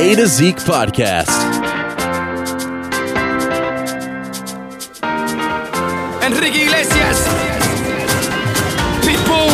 [0.00, 1.26] A to Zeke podcast.
[6.22, 7.26] Enrique Iglesias,
[9.02, 9.50] Pitbull,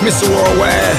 [0.00, 0.28] Mr.
[0.28, 0.96] Worldwide.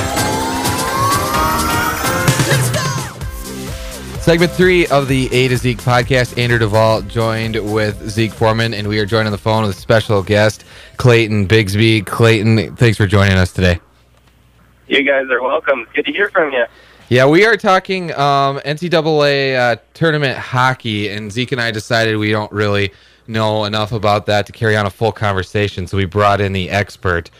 [4.22, 6.38] Segment three of the A to Zeke podcast.
[6.38, 9.80] Andrew Duvall joined with Zeke Foreman, and we are joined on the phone with a
[9.80, 10.64] special guest,
[10.96, 12.06] Clayton Bigsby.
[12.06, 13.82] Clayton, thanks for joining us today.
[14.88, 15.86] You guys are welcome.
[15.94, 16.66] Good to hear from you.
[17.10, 22.30] Yeah, we are talking um, NCAA uh, tournament hockey, and Zeke and I decided we
[22.30, 22.94] don't really
[23.26, 26.70] know enough about that to carry on a full conversation, so we brought in the
[26.70, 27.32] expert.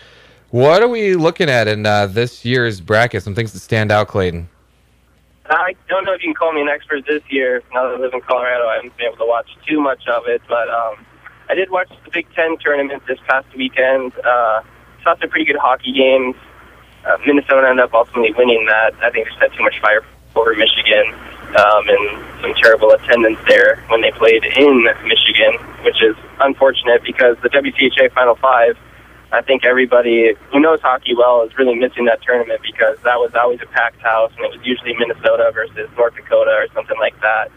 [0.50, 3.22] What are we looking at in uh, this year's bracket?
[3.22, 4.50] Some things that stand out, Clayton.
[5.46, 7.62] I don't know if you can call me an expert this year.
[7.72, 10.24] Now that I live in Colorado, I haven't been able to watch too much of
[10.26, 11.06] it, but um,
[11.48, 14.14] I did watch the Big Ten tournament this past weekend.
[14.18, 14.64] Uh,
[15.04, 16.36] saw some pretty good hockey games.
[17.06, 18.94] Uh, Minnesota ended up ultimately winning that.
[19.02, 20.04] I think they had too much fire
[20.36, 21.14] over Michigan
[21.56, 22.04] um, and
[22.42, 28.12] some terrible attendance there when they played in Michigan, which is unfortunate because the WCHA
[28.14, 28.78] Final Five–
[29.32, 33.32] I think everybody who knows hockey well is really missing that tournament because that was
[33.36, 37.20] always a packed house, and it was usually Minnesota versus North Dakota or something like
[37.22, 37.52] that.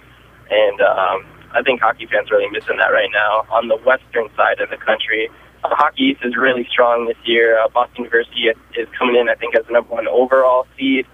[0.51, 3.47] And um, I think hockey fans are really missing that right now.
[3.51, 5.29] On the western side of the country,
[5.65, 7.59] uh, Hockey East is really strong this year.
[7.59, 11.07] Uh, Boston University is coming in, I think, as the number one overall seed.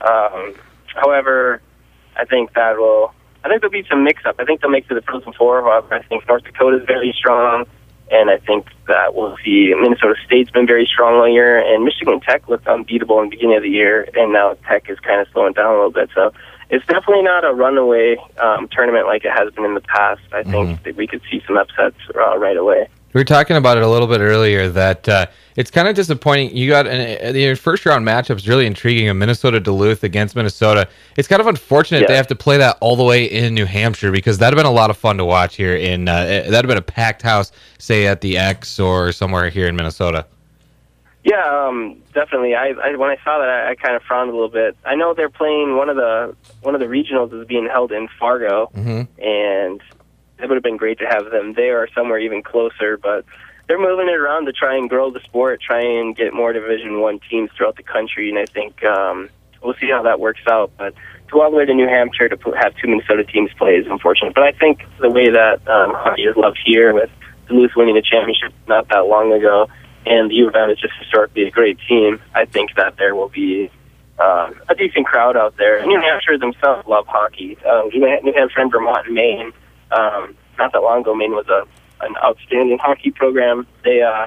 [0.00, 0.54] Um,
[0.86, 1.60] however,
[2.16, 3.12] I think that will.
[3.44, 4.36] I think there'll be some mix-up.
[4.40, 5.62] I think they'll make it to the Frozen Four.
[5.62, 7.66] However, I think North Dakota is very strong.
[8.08, 12.20] And I think that we'll see Minnesota State's been very strong all year, and Michigan
[12.20, 15.26] Tech looked unbeatable in the beginning of the year, and now Tech is kind of
[15.32, 16.10] slowing down a little bit.
[16.14, 16.32] So
[16.70, 20.22] it's definitely not a runaway um, tournament like it has been in the past.
[20.32, 20.82] I think mm-hmm.
[20.84, 22.88] that we could see some upsets uh, right away.
[23.12, 26.54] We were talking about it a little bit earlier that uh, it's kind of disappointing.
[26.54, 29.08] You got an, your first round matchup is really intriguing.
[29.08, 30.86] A Minnesota Duluth against Minnesota.
[31.16, 32.08] It's kind of unfortunate yeah.
[32.08, 34.70] they have to play that all the way in New Hampshire because that'd have been
[34.70, 35.76] a lot of fun to watch here.
[35.76, 39.66] In uh, that'd have been a packed house, say at the X or somewhere here
[39.66, 40.26] in Minnesota.
[41.26, 42.54] Yeah, um, definitely.
[42.54, 44.76] I, I when I saw that, I, I kind of frowned a little bit.
[44.84, 48.06] I know they're playing one of the one of the regionals is being held in
[48.20, 49.10] Fargo, mm-hmm.
[49.20, 49.82] and
[50.38, 52.96] it would have been great to have them there or somewhere even closer.
[52.96, 53.24] But
[53.66, 57.00] they're moving it around to try and grow the sport, try and get more Division
[57.00, 59.28] One teams throughout the country, and I think um,
[59.60, 60.70] we'll see how that works out.
[60.78, 63.72] But to go all the way to New Hampshire to have two Minnesota teams play
[63.72, 64.32] is unfortunate.
[64.32, 67.10] But I think the way that um, hockey is loved here, with
[67.48, 69.66] Duluth winning the championship not that long ago,
[70.06, 73.14] and the U of M is just historically a great team, I think that there
[73.14, 73.70] will be
[74.18, 75.84] um, a decent crowd out there.
[75.84, 77.58] New Hampshire themselves love hockey.
[77.64, 79.52] Um, New Hampshire and Vermont and Maine
[79.90, 81.66] um, not that long ago, Maine was a
[82.04, 83.66] an outstanding hockey program.
[83.84, 84.26] They uh,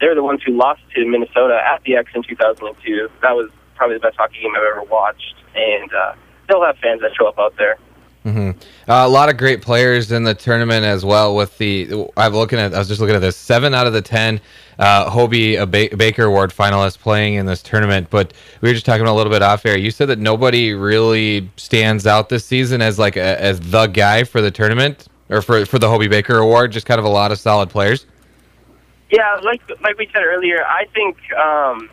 [0.00, 3.10] they're the ones who lost to Minnesota at the X in 2002.
[3.22, 6.14] That was probably the best hockey game I've ever watched, and uh,
[6.48, 7.76] they'll have fans that show up out there.
[8.24, 8.58] Mm-hmm.
[8.90, 11.36] Uh, a lot of great players in the tournament as well.
[11.36, 13.36] With the, I'm looking at, I was just looking at this.
[13.36, 14.40] Seven out of the ten
[14.78, 18.08] uh, Hobey a ba- Baker Award finalists playing in this tournament.
[18.08, 18.32] But
[18.62, 19.76] we were just talking a little bit off air.
[19.76, 24.24] You said that nobody really stands out this season as like a, as the guy
[24.24, 26.72] for the tournament or for for the Hobey Baker Award.
[26.72, 28.06] Just kind of a lot of solid players.
[29.10, 31.90] Yeah, like like we said earlier, I think um,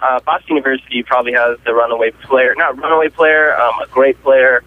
[0.00, 4.64] uh, Boston University probably has the runaway player, not runaway player, um, a great player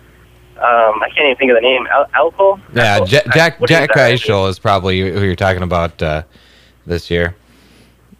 [0.59, 1.87] um, I can't even think of the name.
[2.15, 2.59] Elko?
[2.73, 6.23] Yeah, J- Jack Jack Eichel is probably who you're talking about uh,
[6.85, 7.35] this year.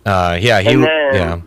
[0.06, 0.76] Uh, yeah, he.
[0.76, 1.42] Then, yeah.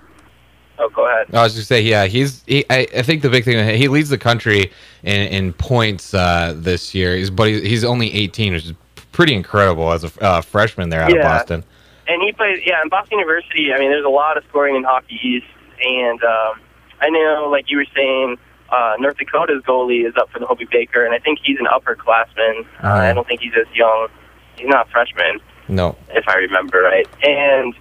[0.78, 1.34] Oh, go ahead.
[1.34, 2.42] I was just say, yeah, he's.
[2.44, 6.54] He, I, I think the big thing he leads the country in, in points uh,
[6.56, 7.16] this year.
[7.16, 8.72] He's, but he's, he's only 18, which is
[9.12, 11.18] pretty incredible as a uh, freshman there out yeah.
[11.18, 11.64] of Boston.
[12.08, 13.72] And he plays, yeah, in Boston University.
[13.72, 15.46] I mean, there's a lot of scoring in Hockey East,
[15.84, 16.60] and um,
[17.00, 18.36] I know, like you were saying,
[18.70, 21.66] uh, North Dakota's goalie is up for the Hobey Baker, and I think he's an
[21.66, 22.66] upperclassman.
[22.82, 24.08] Uh, uh, I don't think he's as young.
[24.56, 25.40] He's not a freshman.
[25.68, 27.06] No, if I remember right.
[27.22, 27.74] And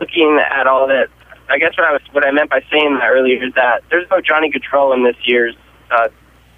[0.00, 1.08] looking at all that,
[1.48, 4.08] I guess what I was what I meant by saying that earlier is that there's
[4.10, 5.56] no Johnny Gaudreau in this year's
[5.90, 6.08] uh,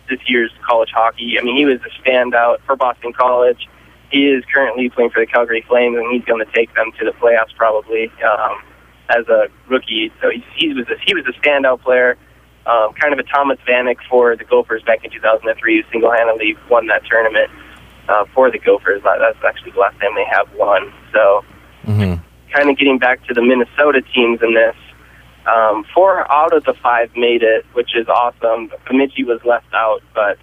[0.09, 1.39] this year's college hockey.
[1.39, 3.69] I mean, he was a standout for Boston College.
[4.11, 7.05] He is currently playing for the Calgary Flames, and he's going to take them to
[7.05, 8.63] the playoffs probably um,
[9.11, 10.13] as a rookie.
[10.23, 12.17] So he, he was a, he was a standout player
[12.67, 16.87] um, kind of a Thomas Vanek for the Gophers back in 2003, who single-handedly won
[16.89, 17.51] that tournament
[18.09, 19.03] uh, for the Gophers.
[19.05, 20.93] That's actually the last time they have won.
[21.13, 21.45] So,
[21.85, 22.23] mm-hmm.
[22.53, 24.75] kind of getting back to the Minnesota teams in this.
[25.47, 28.73] Um, four out of the five made it, which is awesome.
[28.89, 30.39] Bemidji was left out, but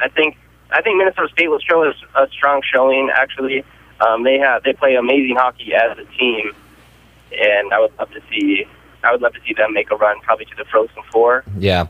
[0.00, 0.38] I think
[0.70, 3.10] I think Minnesota State will show a strong showing.
[3.14, 3.64] Actually,
[4.00, 6.52] um, they have they play amazing hockey as a team,
[7.38, 8.66] and I would love to see
[9.06, 11.44] I would love to see them make a run, probably to the Frozen Four.
[11.58, 11.86] Yeah.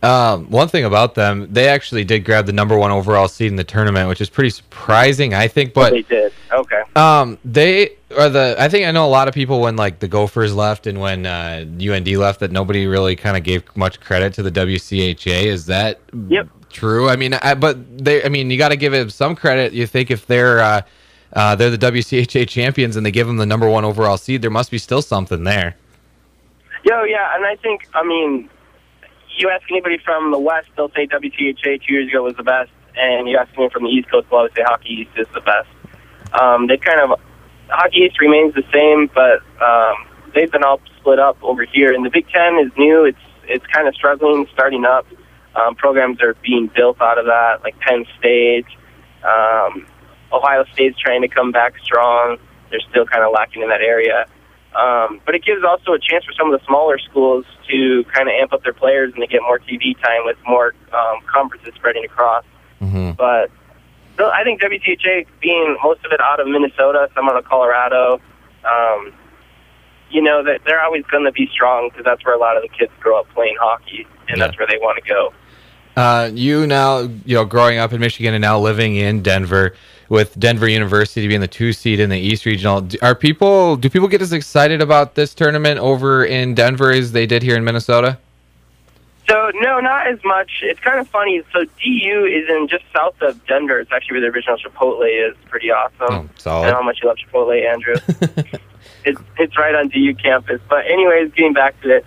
[0.00, 3.56] Um, one thing about them, they actually did grab the number one overall seed in
[3.56, 5.74] the tournament, which is pretty surprising, I think.
[5.74, 6.32] But they did.
[6.52, 6.82] Okay.
[6.94, 8.54] Um, they are the.
[8.58, 11.26] I think I know a lot of people when like the Gophers left and when
[11.26, 15.44] uh, UND left that nobody really kind of gave much credit to the WCHA.
[15.46, 15.98] Is that
[16.28, 16.48] Yep.
[16.70, 17.08] true?
[17.08, 18.22] I mean, I, but they.
[18.22, 19.72] I mean, you got to give it some credit.
[19.72, 20.82] You think if they're uh,
[21.32, 24.50] uh, they're the WCHA champions and they give them the number one overall seed, there
[24.50, 25.74] must be still something there.
[26.88, 28.48] Yo, yeah, and I think, I mean,
[29.36, 32.70] you ask anybody from the West, they'll say WCHA two years ago was the best,
[32.96, 35.42] and you ask anyone from the East Coast, they'll always say Hockey East is the
[35.42, 35.68] best.
[36.32, 37.20] Um, they kind of,
[37.68, 39.96] Hockey East remains the same, but um,
[40.34, 41.92] they've been all split up over here.
[41.92, 43.04] And the Big Ten is new.
[43.04, 45.06] It's it's kind of struggling, starting up.
[45.56, 48.66] Um, programs are being built out of that, like Penn State.
[49.24, 49.86] Um,
[50.32, 52.38] Ohio State's trying to come back strong.
[52.70, 54.26] They're still kind of lacking in that area.
[54.78, 58.28] Um, but it gives also a chance for some of the smaller schools to kind
[58.28, 61.72] of amp up their players and to get more TV time with more um, conferences
[61.74, 62.44] spreading across.
[62.80, 63.12] Mm-hmm.
[63.18, 63.50] But
[64.14, 68.20] still, I think WCHA being most of it out of Minnesota, some out of Colorado,
[68.64, 69.12] um,
[70.10, 72.62] you know that they're always going to be strong because that's where a lot of
[72.62, 74.46] the kids grow up playing hockey, and Yeah.
[74.46, 75.32] that's where they want to go.
[75.98, 79.74] Uh, you now, you know, growing up in Michigan and now living in Denver,
[80.08, 83.76] with Denver University being the two seed in the East Regional, are people?
[83.76, 87.56] Do people get as excited about this tournament over in Denver as they did here
[87.56, 88.18] in Minnesota?
[89.28, 90.60] So no, not as much.
[90.62, 91.42] It's kind of funny.
[91.52, 93.78] So DU is in just south of Denver.
[93.78, 95.36] It's actually where the original Chipotle is.
[95.46, 96.30] Pretty awesome.
[96.46, 97.96] Oh, I know how much you love Chipotle, Andrew.
[99.04, 100.60] it's it's right on DU campus.
[100.70, 102.06] But anyways, getting back to it,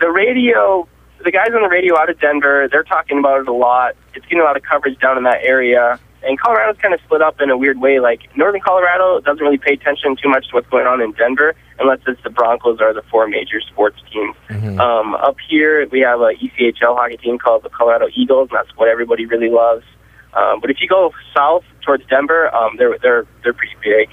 [0.00, 0.88] the radio,
[1.24, 3.94] the guys on the radio out of Denver, they're talking about it a lot.
[4.14, 5.98] It's getting a lot of coverage down in that area.
[6.22, 8.00] And Colorado's kind of split up in a weird way.
[8.00, 11.54] Like Northern Colorado doesn't really pay attention too much to what's going on in Denver,
[11.78, 14.34] unless it's the Broncos or the four major sports teams.
[14.48, 14.80] Mhm.
[14.80, 18.76] Um, up here, we have a ECHL hockey team called the Colorado Eagles, and that's
[18.76, 19.84] what everybody really loves.
[20.34, 24.10] Um, but if you go south towards Denver, um, they're they're they're pretty big.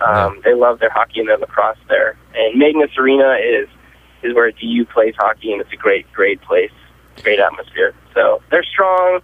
[0.00, 2.16] Um, They love their hockey and their lacrosse there.
[2.36, 3.68] And Magnus Arena is
[4.22, 6.72] is where DU plays hockey, and it's a great great place,
[7.22, 7.94] great atmosphere.
[8.14, 9.20] So they're strong.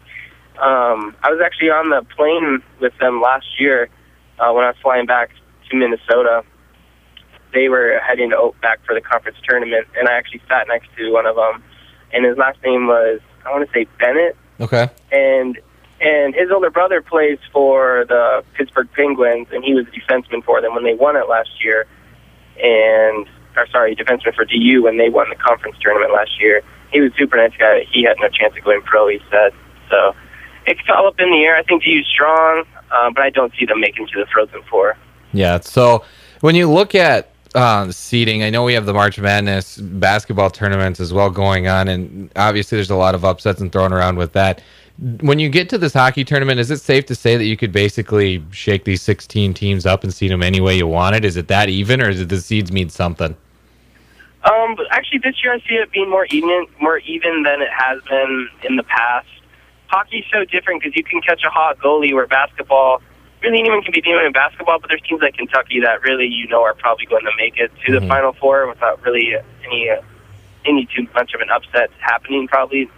[0.59, 3.89] Um, I was actually on the plane with them last year
[4.39, 5.31] uh, when I was flying back
[5.71, 6.45] to Minnesota.
[7.53, 10.89] They were heading to Oak back for the conference tournament, and I actually sat next
[10.97, 11.63] to one of them,
[12.13, 14.89] and his last name was I want to say Bennett, Okay.
[15.13, 15.59] and
[16.01, 20.61] and his older brother plays for the Pittsburgh Penguins, and he was a defenseman for
[20.61, 21.87] them when they won it last year,
[22.63, 23.27] and
[23.57, 26.63] or sorry, defenseman for DU when they won the conference tournament last year.
[26.93, 27.87] He was a super nice guy.
[27.91, 29.09] He had no chance of going pro.
[29.09, 29.53] He said
[29.91, 30.15] so.
[30.67, 31.57] It's all up in the air.
[31.57, 34.97] I think DU's strong, uh, but I don't see them making to the Frozen Four.
[35.33, 35.61] Yeah.
[35.61, 36.05] So
[36.41, 41.01] when you look at uh, seeding, I know we have the March Madness basketball tournaments
[41.01, 44.33] as well going on, and obviously there's a lot of upsets and thrown around with
[44.33, 44.63] that.
[45.21, 47.73] When you get to this hockey tournament, is it safe to say that you could
[47.73, 51.25] basically shake these 16 teams up and seed them any way you wanted?
[51.25, 53.37] Is it that even, or is it the seeds mean something?
[54.45, 57.71] Um, but actually, this year I see it being more even, more even than it
[57.75, 59.27] has been in the past.
[59.87, 62.13] Hockey's so different because you can catch a hot goalie.
[62.13, 63.01] Where basketball,
[63.43, 66.47] really anyone can be doing in basketball, but there's teams like Kentucky that really you
[66.49, 68.01] know are probably going to make it to Mhm.
[68.01, 69.91] the Final Four without really any
[70.67, 72.47] any too much of an upset happening.
[72.49, 72.89] Probably.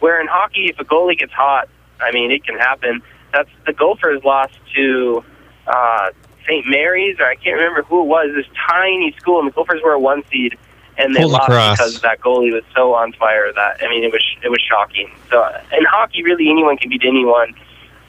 [0.00, 1.68] Where in hockey, if a goalie gets hot,
[2.00, 3.02] I mean it can happen.
[3.32, 5.24] That's the Gophers lost to
[5.66, 6.10] uh,
[6.44, 6.66] St.
[6.66, 8.30] Mary's, or I can't remember who it was.
[8.34, 10.58] This tiny school, and the Gophers were a one seed,
[10.98, 11.78] and they Holy lost cross.
[11.78, 15.10] because that goalie was so on fire that I mean it was it was shocking.
[15.30, 17.54] So in hockey, really anyone can beat anyone,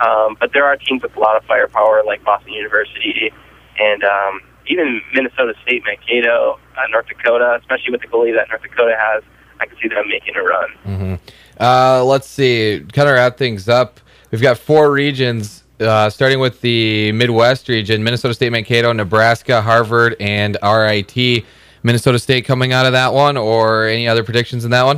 [0.02, 3.32] um, but there are teams with a lot of firepower like Boston University
[3.80, 8.62] and um, even Minnesota State, Mankato, uh, North Dakota, especially with the goalie that North
[8.62, 9.24] Dakota has.
[9.60, 10.70] I can see them making a run.
[10.84, 11.16] hmm
[11.60, 12.84] Uh, let's see.
[12.92, 14.00] Kind of wrap things up.
[14.32, 20.16] We've got four regions, uh, starting with the Midwest region: Minnesota State, Mankato, Nebraska, Harvard,
[20.20, 21.46] and RIT.
[21.84, 24.98] Minnesota State coming out of that one, or any other predictions in that one?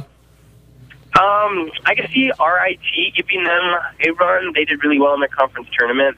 [1.17, 3.75] Um, I can see RIT giving them
[4.05, 4.51] a run.
[4.53, 6.17] They did really well in their conference tournament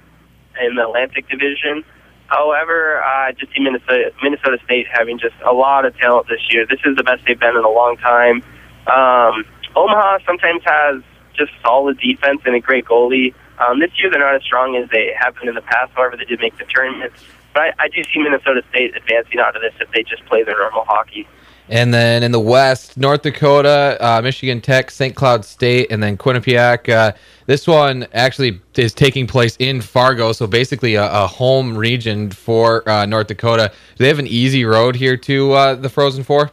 [0.59, 1.83] in the Atlantic Division.
[2.27, 6.65] However, I just see Minnesota, Minnesota State having just a lot of talent this year.
[6.67, 8.43] This is the best they've been in a long time.
[8.87, 9.45] Um,
[9.75, 11.03] Omaha sometimes has
[11.35, 13.33] just solid defense and a great goalie.
[13.59, 15.93] Um, this year they're not as strong as they have been in the past.
[15.93, 17.13] However, they did make the tournament.
[17.57, 20.43] But I, I do see Minnesota State advancing out of this if they just play
[20.43, 21.27] their normal hockey.
[21.69, 25.15] And then in the West, North Dakota, uh, Michigan Tech, St.
[25.15, 26.87] Cloud State, and then Quinnipiac.
[26.87, 27.13] Uh,
[27.47, 32.87] this one actually is taking place in Fargo, so basically a, a home region for
[32.87, 33.71] uh, North Dakota.
[33.95, 36.51] Do they have an easy road here to uh, the Frozen Four?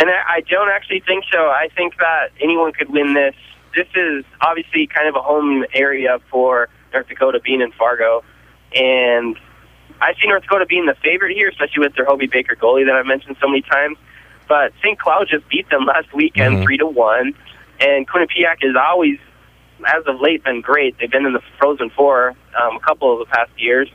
[0.00, 1.38] And I I don't actually think so.
[1.38, 3.36] I think that anyone could win this.
[3.72, 8.24] This is obviously kind of a home area for North Dakota being in Fargo.
[8.74, 9.38] And
[10.00, 12.94] I see North Dakota being the favorite here, especially with their Hobey Baker goalie that
[12.94, 13.98] I've mentioned so many times.
[14.48, 14.98] But St.
[14.98, 16.62] Cloud just beat them last weekend, Mhm.
[16.62, 17.34] three to one,
[17.80, 19.18] and Quinnipiac has always,
[19.84, 20.96] as of late, been great.
[20.98, 23.90] They've been in the Frozen Four um, a couple of the past years,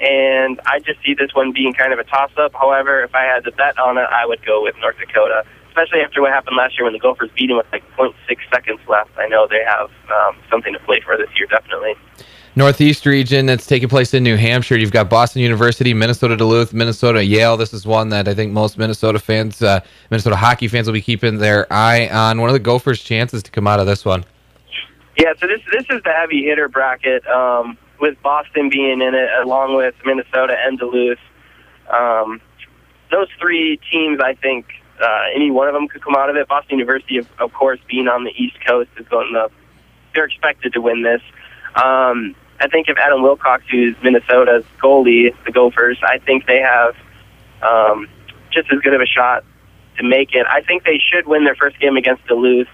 [0.00, 2.52] and I just see this one being kind of a toss-up.
[2.54, 6.00] However, if I had to bet on it, I would go with North Dakota, especially
[6.00, 8.14] after what happened last year when the Gophers beat them with like 0.6
[8.52, 9.10] seconds left.
[9.16, 11.94] I know they have um, something to play for this year, definitely.
[12.54, 14.76] Northeast region that's taking place in New Hampshire.
[14.76, 17.56] You've got Boston University, Minnesota Duluth, Minnesota Yale.
[17.56, 19.80] This is one that I think most Minnesota fans, uh,
[20.10, 22.40] Minnesota hockey fans, will be keeping their eye on.
[22.40, 24.26] One of the Gophers' chances to come out of this one.
[25.16, 29.30] Yeah, so this this is the heavy hitter bracket um, with Boston being in it,
[29.42, 31.18] along with Minnesota and Duluth.
[31.90, 32.40] Um,
[33.10, 34.66] those three teams, I think,
[35.02, 36.48] uh, any one of them could come out of it.
[36.48, 39.48] Boston University, of, of course, being on the East Coast, is going to
[40.14, 41.22] they're expected to win this.
[41.82, 46.94] Um, I think if Adam Wilcox, who's Minnesota's goalie, the Gophers, I think they have
[47.60, 48.08] um,
[48.52, 49.44] just as good of a shot
[49.98, 50.46] to make it.
[50.48, 52.68] I think they should win their first game against Duluth.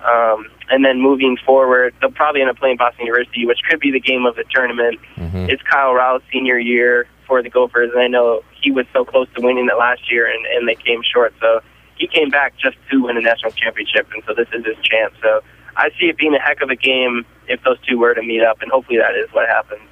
[0.00, 3.90] Um, and then moving forward, they'll probably end up playing Boston University, which could be
[3.90, 4.98] the game of the tournament.
[5.16, 5.50] Mhm.
[5.50, 9.28] It's Kyle Rau's senior year for the Gophers, and I know he was so close
[9.34, 11.34] to winning it last year, and, and they came short.
[11.40, 11.60] So
[11.96, 15.12] he came back just to win a national championship, and so this is his chance.
[15.22, 15.42] So
[15.76, 18.42] I see it being a heck of a game if those two were to meet
[18.42, 19.82] up, and hopefully that is what happens.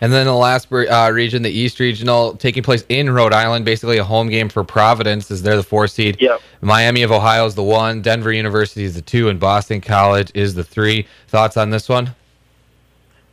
[0.00, 3.98] And then the last uh, region, the East Regional, taking place in Rhode Island, basically
[3.98, 6.20] a home game for Providence, as they're the four seed.
[6.20, 6.40] Yep.
[6.60, 10.54] Miami of Ohio is the one, Denver University is the two, and Boston College is
[10.54, 11.06] the three.
[11.28, 12.14] Thoughts on this one?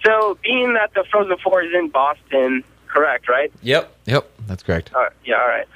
[0.05, 3.51] So being that the Frozen Four is in Boston, correct, right?
[3.61, 3.95] Yep.
[4.05, 4.91] Yep, that's correct.
[4.93, 5.11] All right.
[5.25, 5.67] Yeah, all right.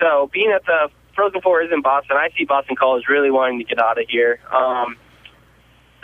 [0.00, 3.58] So, being that the Frozen Four is in Boston, I see Boston College really wanting
[3.58, 4.40] to get out of here.
[4.52, 4.96] Um,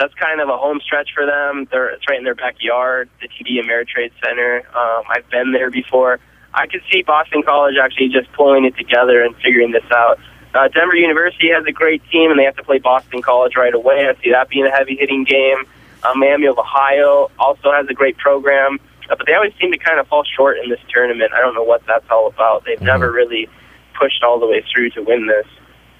[0.03, 1.69] that's kind of a home stretch for them.
[1.71, 4.63] They're it's right in their backyard, the TD Ameritrade Center.
[4.77, 6.19] Um, I've been there before.
[6.53, 10.19] I could see Boston College actually just pulling it together and figuring this out.
[10.55, 13.73] Uh, Denver University has a great team, and they have to play Boston College right
[13.73, 14.09] away.
[14.09, 15.59] I see that being a heavy hitting game.
[16.03, 19.79] Uh, Miami of Ohio also has a great program, uh, but they always seem to
[19.79, 21.33] kind of fall short in this tournament.
[21.33, 22.65] I don't know what that's all about.
[22.65, 22.83] They've Mhm.
[22.87, 23.49] never really
[23.95, 25.47] pushed all the way through to win this,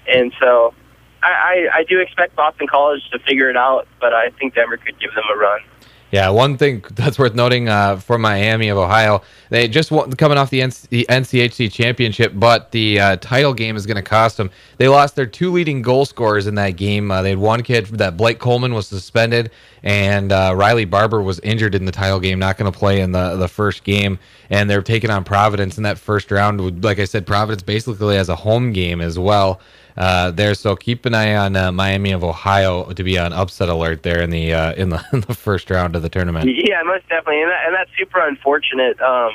[0.07, 0.73] and so
[1.23, 4.77] I, I, I do expect Boston College to figure it out, but I think Denver
[4.77, 5.61] could give them a run.
[6.13, 10.37] Yeah, one thing that's worth noting uh, for Miami of Ohio, they just won, coming
[10.37, 14.37] off the, NC, the NCHC championship, but the uh, title game is going to cost
[14.37, 14.51] them.
[14.77, 17.09] They lost their two leading goal scorers in that game.
[17.09, 19.49] Uh, they had one kid that Blake Coleman was suspended,
[19.83, 23.11] and uh, Riley Barber was injured in the title game, not going to play in
[23.11, 24.17] the the first game.
[24.49, 26.83] And they're taking on Providence in that first round.
[26.83, 29.59] Like I said, Providence basically has a home game as well
[29.97, 30.53] uh, there.
[30.53, 34.21] So keep an eye on uh, Miami of Ohio to be on upset alert there
[34.21, 36.49] in the uh, in the in the first round of the tournament.
[36.55, 39.01] Yeah, most definitely, and, that, and that's super unfortunate.
[39.01, 39.31] Um,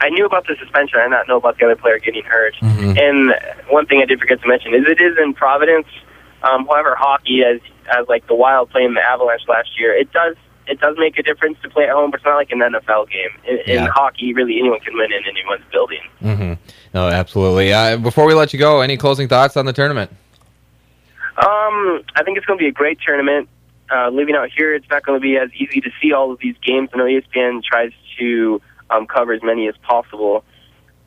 [0.00, 0.98] I knew about the suspension.
[0.98, 2.54] I did not know about the other player getting hurt.
[2.56, 2.98] Mhm.
[2.98, 3.34] And
[3.68, 5.86] one thing I did forget to mention is it is in Providence.
[6.42, 7.60] Um, however, hockey, as
[7.96, 11.22] as like the Wild playing the Avalanche last year, it does it does make a
[11.22, 13.30] difference to play at home, but it's not like an NFL game.
[13.48, 13.84] In, Yeah.
[13.84, 16.00] in hockey, really anyone can win in anyone's building.
[16.20, 16.52] hmm
[16.94, 17.72] No, absolutely.
[17.72, 20.10] Uh, before we let you go, any closing thoughts on the tournament?
[21.36, 23.48] Um, I think it's going to be a great tournament.
[23.90, 26.38] Uh, living out here, it's not going to be as easy to see all of
[26.38, 26.90] these games.
[26.94, 30.44] I know ESPN tries to um, cover as many as possible,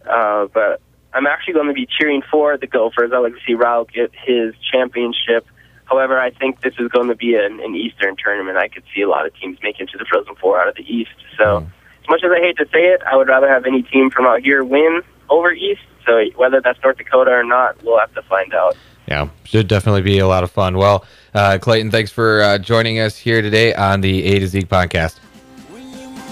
[0.10, 0.82] uh, but
[1.16, 3.12] I'm actually going to be cheering for the Gophers.
[3.14, 5.48] I like to see Rau get his championship.
[5.86, 8.58] However, I think this is going to be an, an Eastern tournament.
[8.58, 10.76] I could see a lot of teams making it to the Frozen Four out of
[10.76, 11.12] the East.
[11.38, 11.66] So, Mm.
[12.04, 14.26] as much as I hate to say it, I would rather have any team from
[14.26, 15.82] out here win over East.
[16.06, 18.76] So, whether that's North Dakota or not, we'll have to find out.
[19.08, 20.78] Yeah, should definitely be a lot of fun.
[20.78, 24.62] Well, uh, Clayton, thanks for uh, joining us here today on the A to Z
[24.64, 25.20] podcast.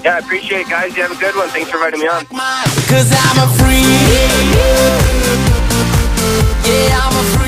[0.04, 0.96] Yeah, I appreciate it, guys.
[0.98, 1.48] You have a good one.
[1.50, 2.26] Thanks for inviting me on.
[2.92, 3.48] Cause I'm a.
[6.68, 7.43] Yeah, I'm a.